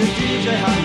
DJ, 0.00 0.79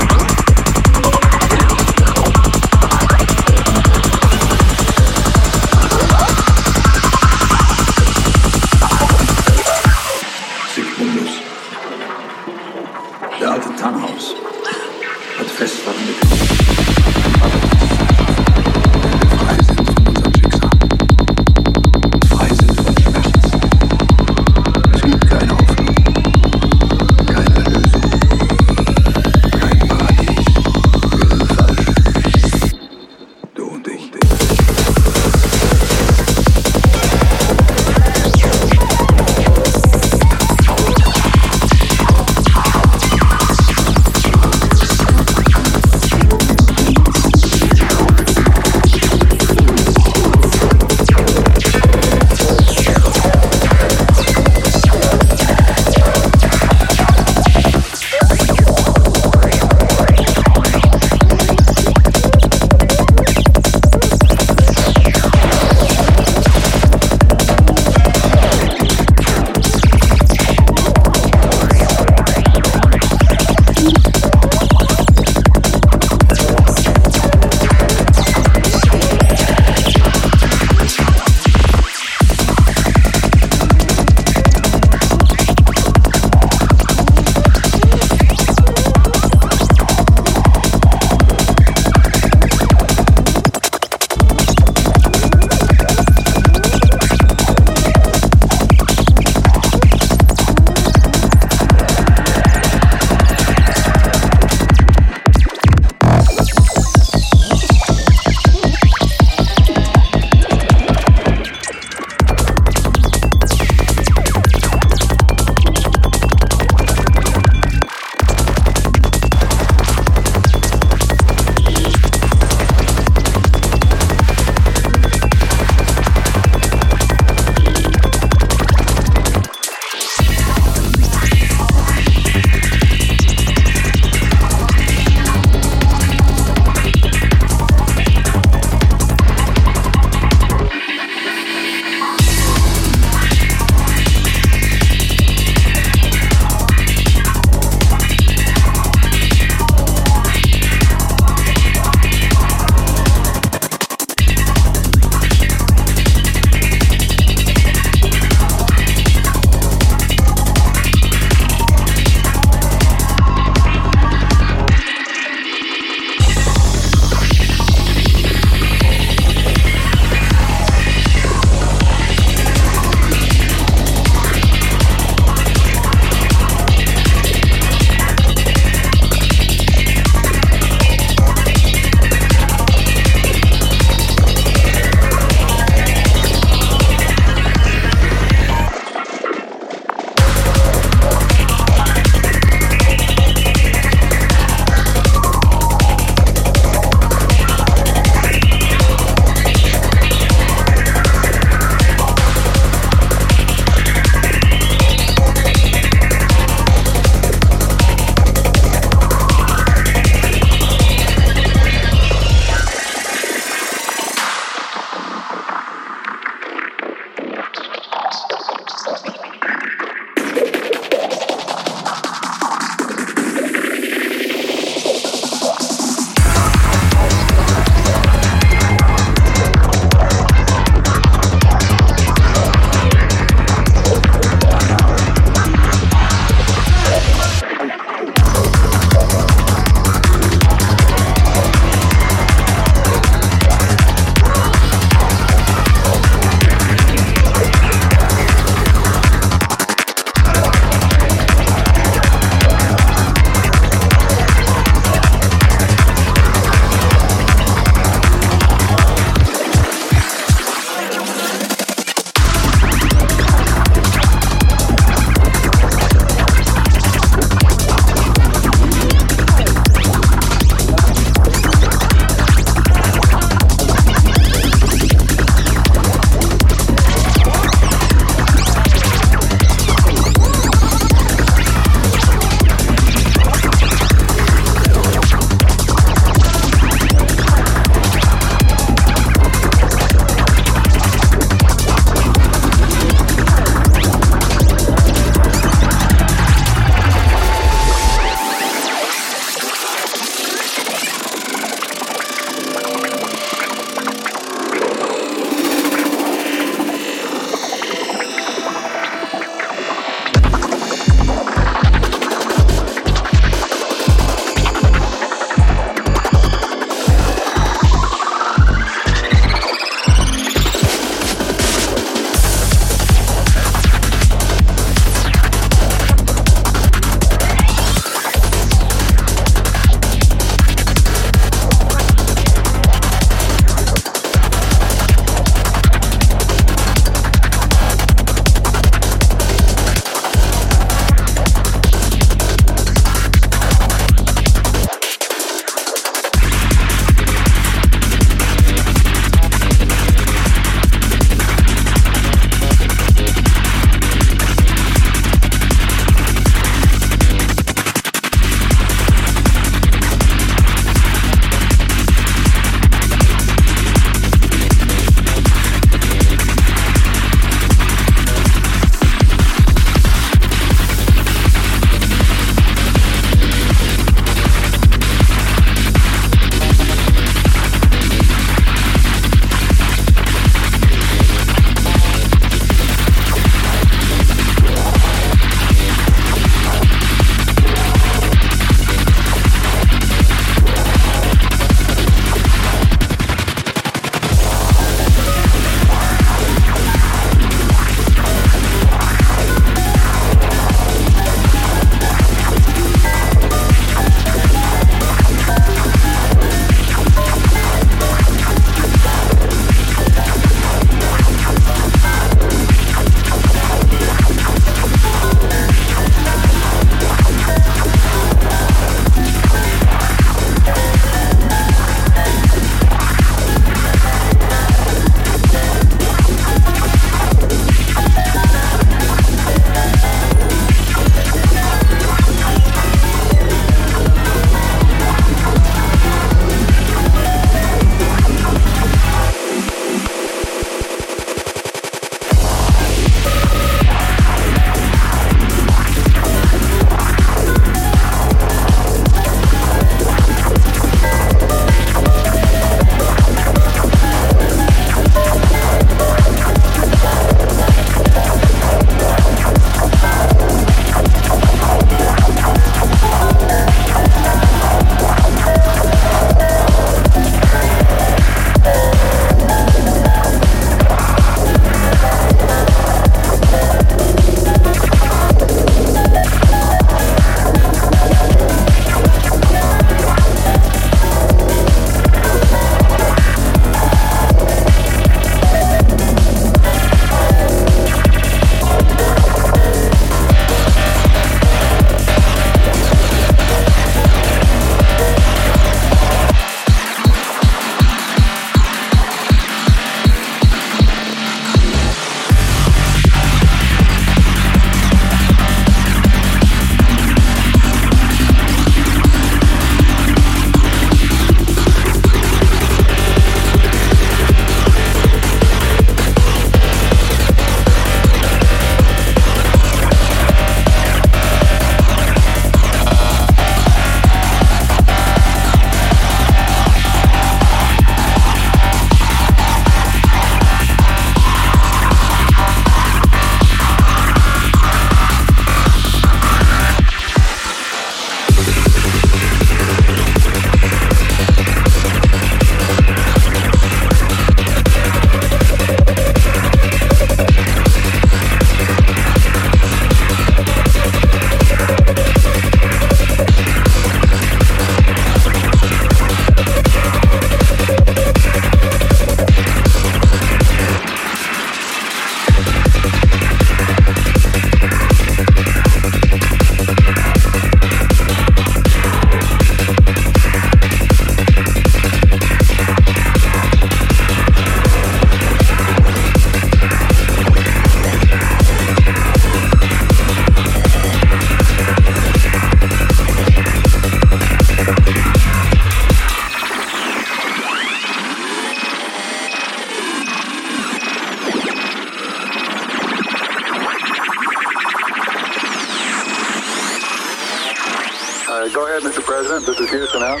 President. 599.08 599.24
This 599.24 599.40
is 599.40 599.50
Houston 599.56 599.82
out. 599.82 600.00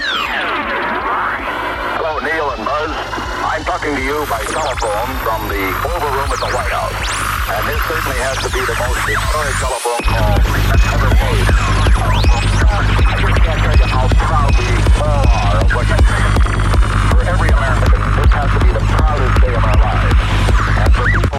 Hello, 1.96 2.20
Neil 2.20 2.52
and 2.52 2.60
Buzz. 2.60 2.92
I'm 3.40 3.64
talking 3.64 3.96
to 3.96 4.02
you 4.04 4.20
by 4.28 4.44
telephone 4.44 5.08
from 5.24 5.48
the 5.48 5.64
Oval 5.88 6.12
Room 6.12 6.28
at 6.28 6.36
the 6.36 6.52
White 6.52 6.68
House. 6.68 6.92
And 7.48 7.64
this 7.72 7.80
certainly 7.88 8.20
has 8.20 8.36
to 8.44 8.52
be 8.52 8.60
the 8.68 8.76
most 8.76 9.00
historic 9.08 9.56
telephone 9.64 10.04
call 10.12 10.36
ever 10.92 11.08
made. 11.24 11.48
I 12.68 13.16
just 13.16 13.40
can't 13.40 13.60
tell 13.64 13.80
you 13.80 13.88
how 13.88 14.12
proud 14.12 14.52
we 14.60 14.76
all 15.00 15.24
are 15.24 15.56
of 15.56 15.72
what 15.72 15.88
you're 15.88 16.04
saying. 16.04 16.36
For 17.08 17.24
every 17.24 17.48
American, 17.48 18.04
this 18.12 18.28
has 18.28 18.48
to 18.52 18.60
be 18.60 18.76
the 18.76 18.84
proudest 18.92 19.40
day 19.40 19.56
of 19.56 19.64
our 19.64 19.78
lives. 19.88 20.20
And 20.84 20.92
for 20.92 21.08
people 21.08 21.37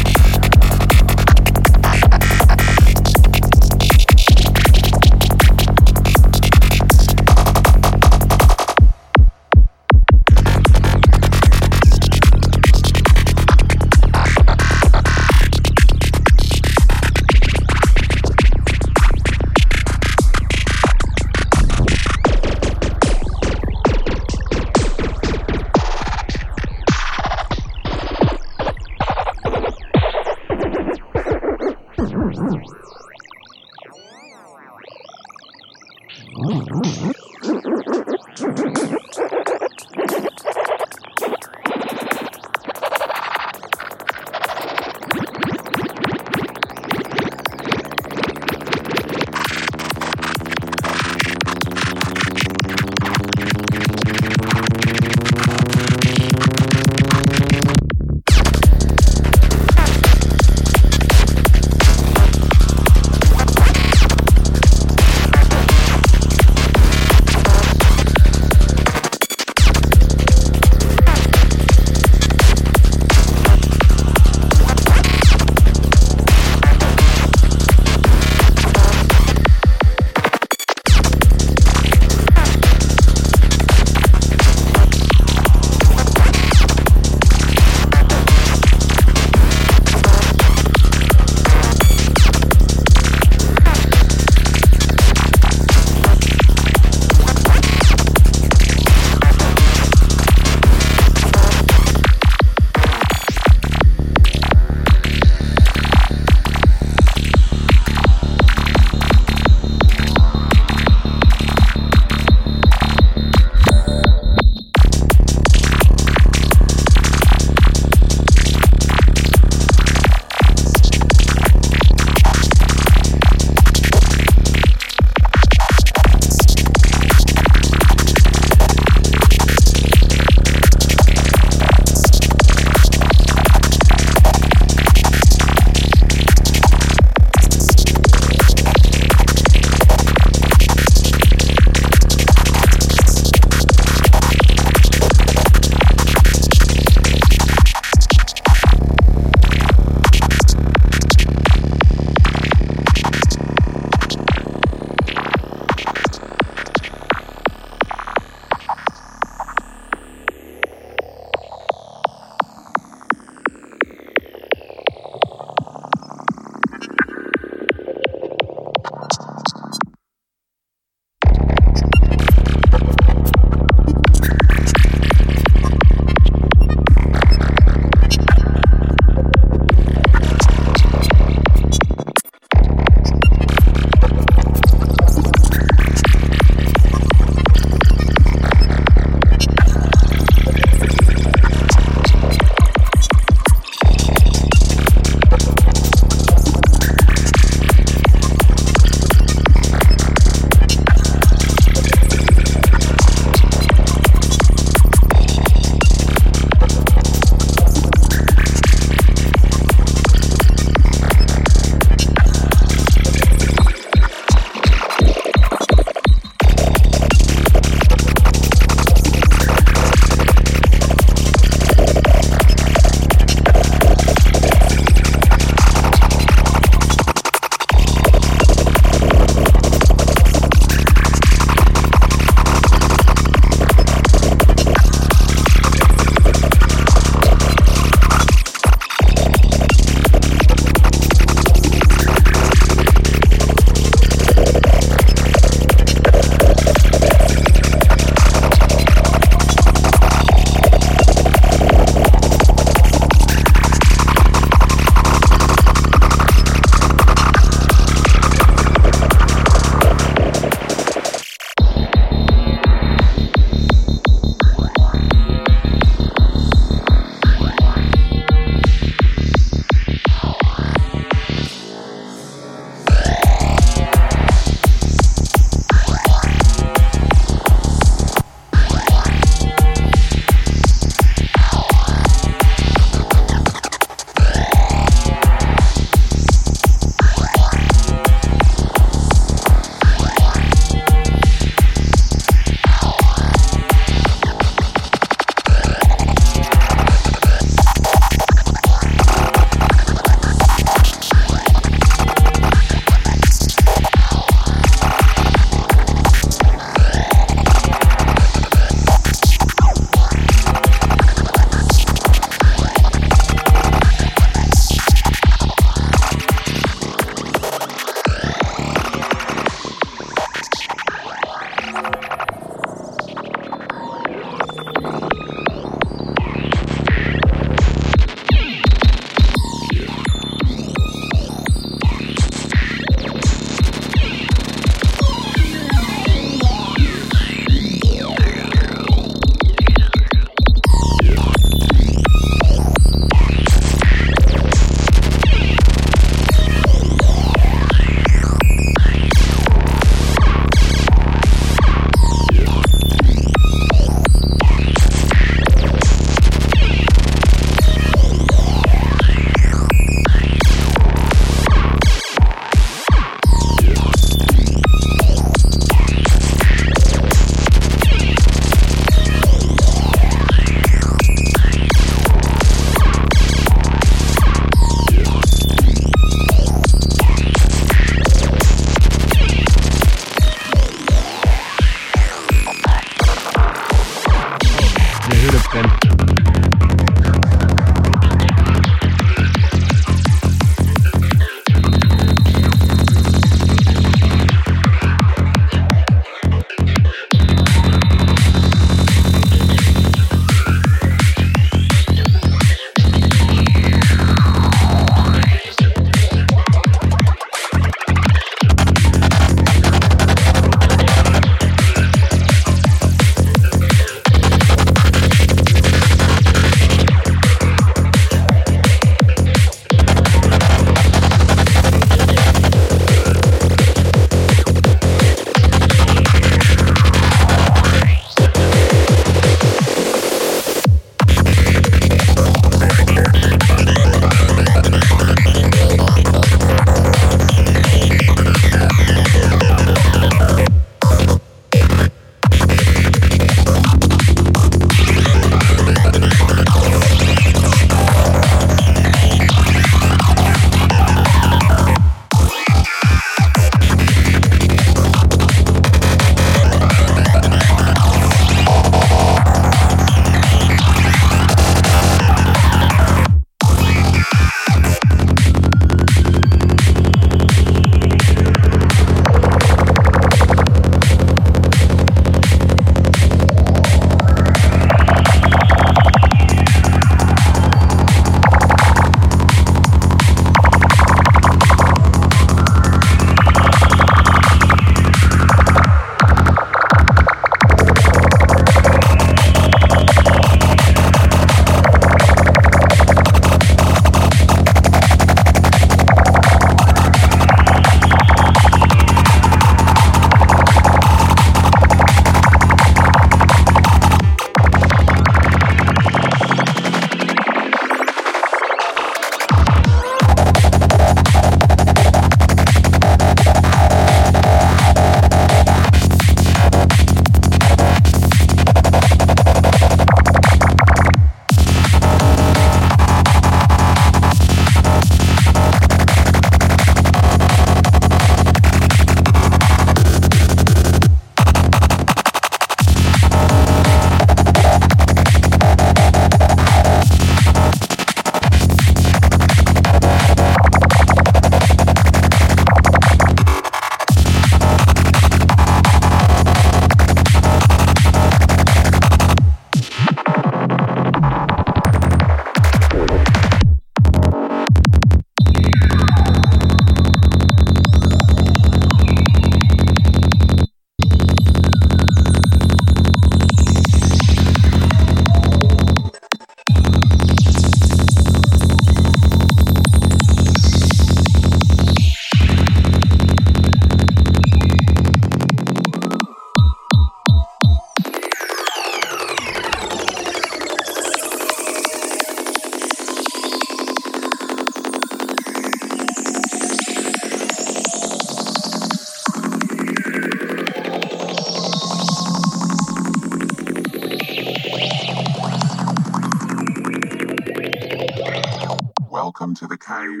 Welcome 599.06 599.36
to 599.36 599.46
the 599.46 599.56
cave. 599.56 600.00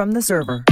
From 0.00 0.12
the 0.12 0.22
server. 0.22 0.69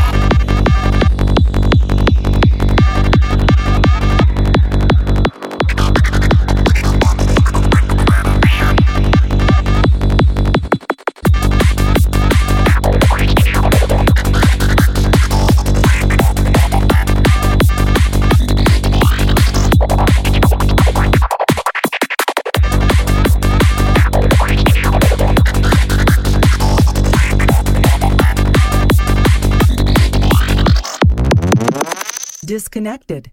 Disconnected. 32.79 33.33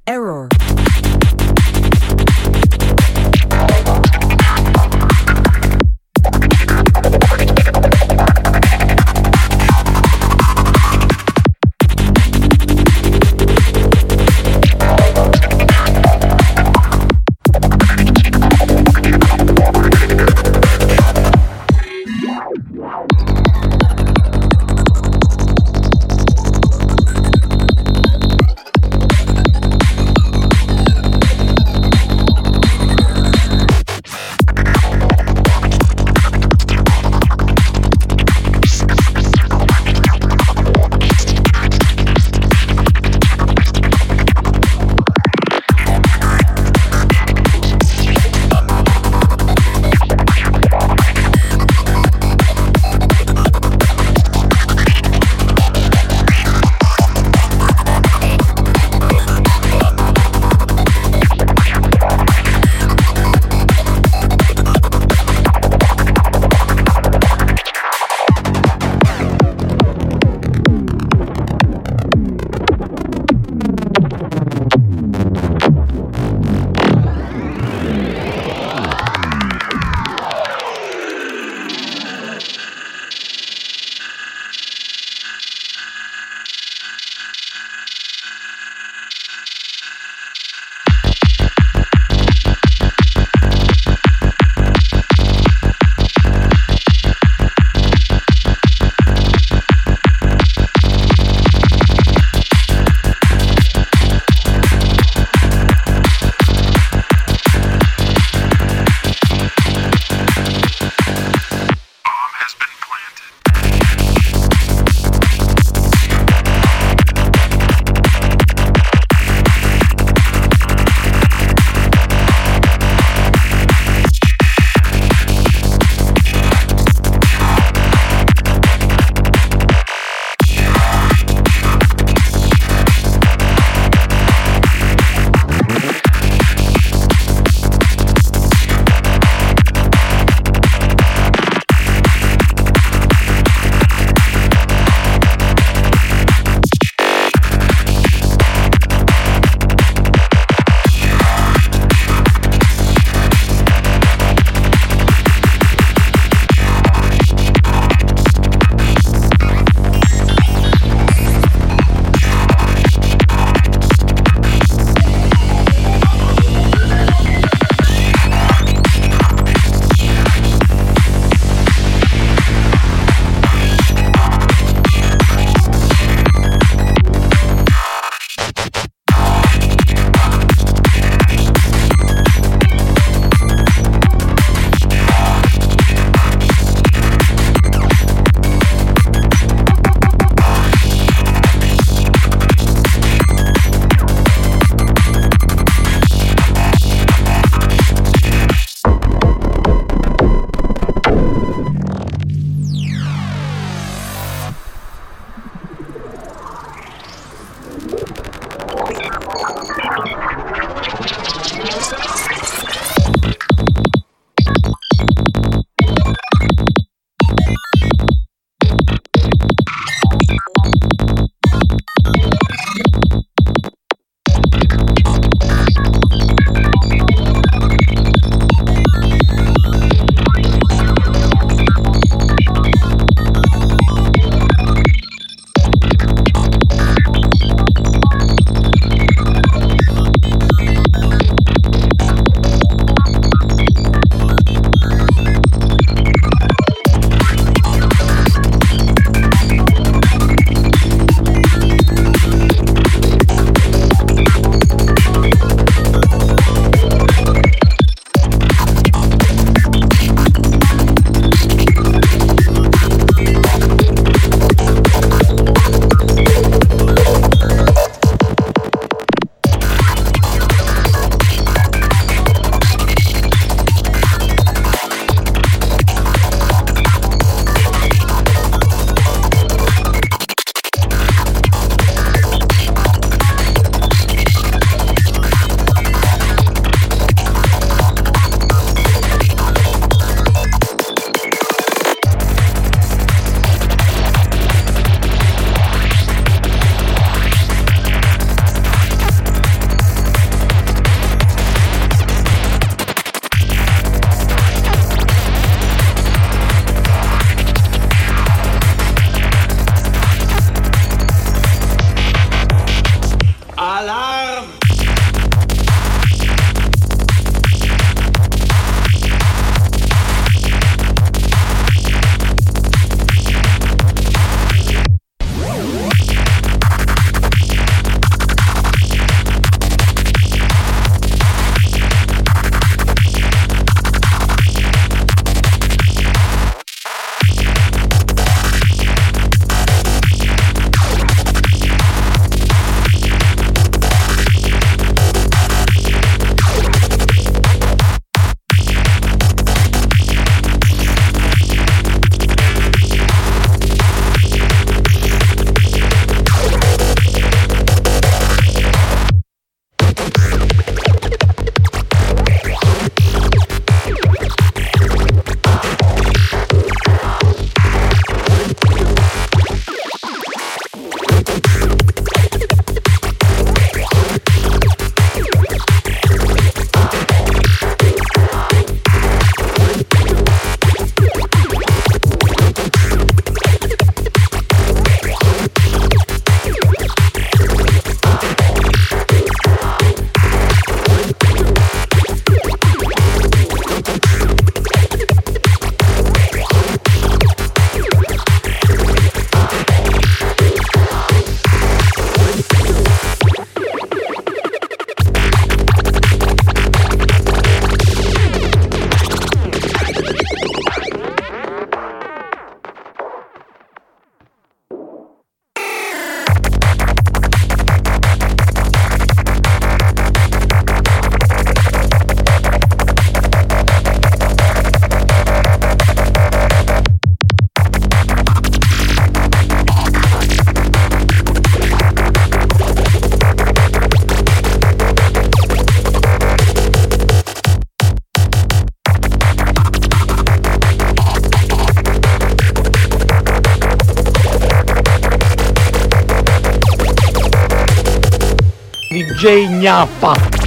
DJ 449.25 449.47
Gnappa. 449.47 450.44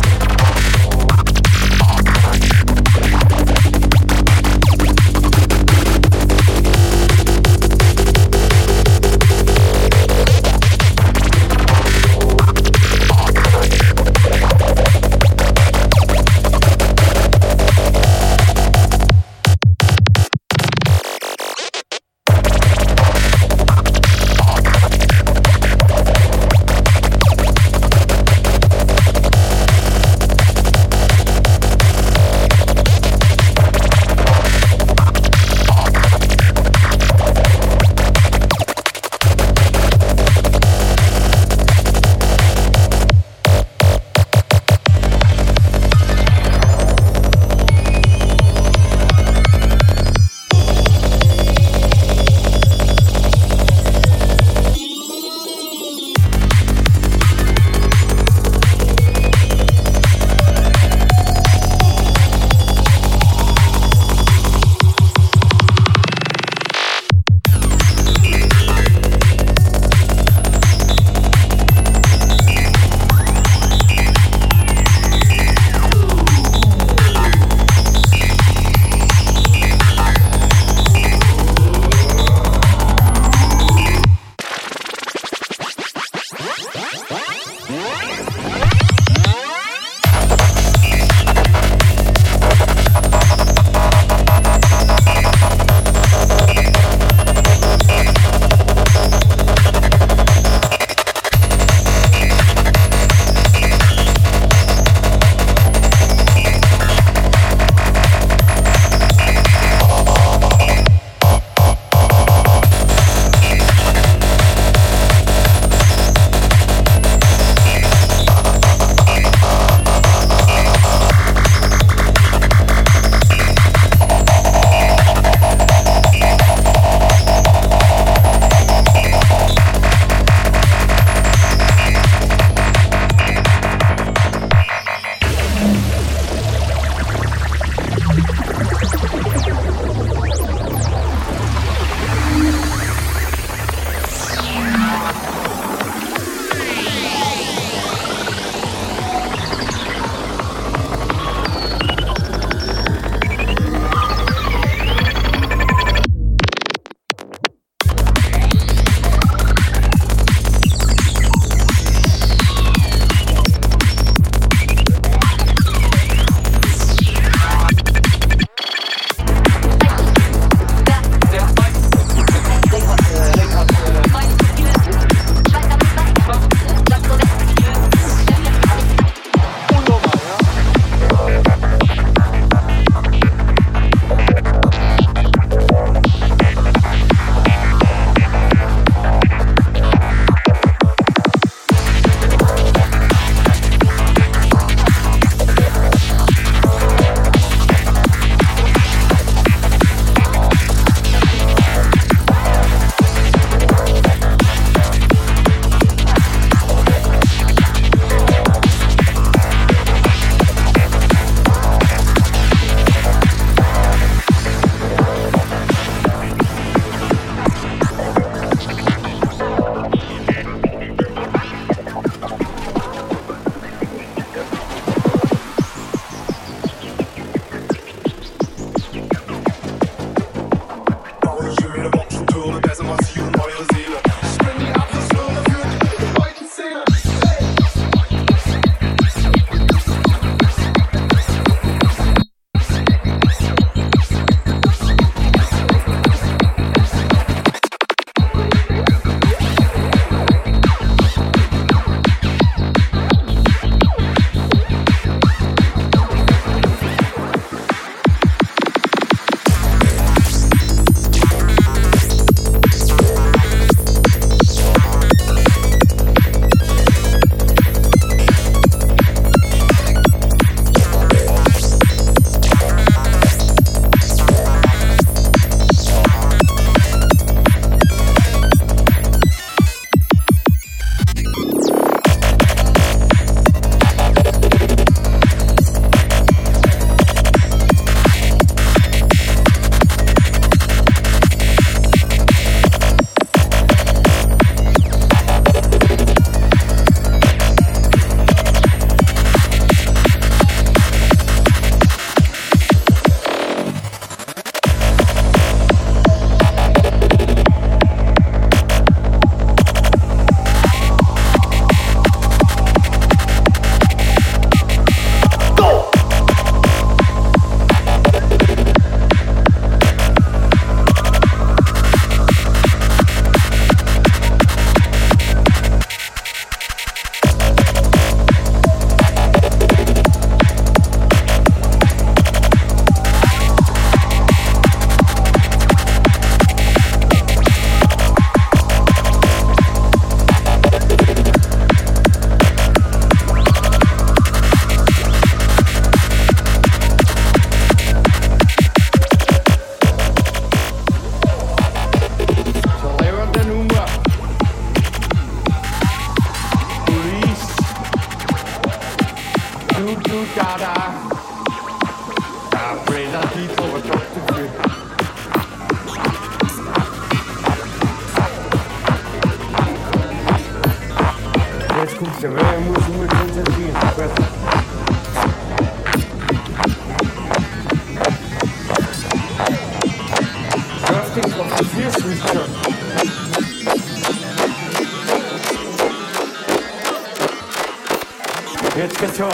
Jetzt 388.77 388.99
geht's 389.01 389.17
schon. 389.17 389.29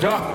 Ja. 0.00 0.34